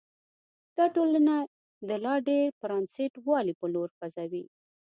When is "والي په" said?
3.27-3.65